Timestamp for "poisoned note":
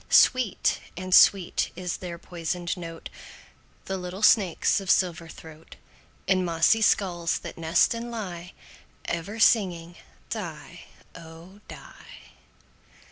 2.17-3.07